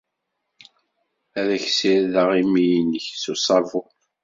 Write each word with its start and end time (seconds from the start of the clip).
Ad 1.39 1.47
ak-ssirdeɣ 1.55 2.29
imi-nnek 2.41 3.05
s 3.23 3.25
uṣabun! 3.33 3.89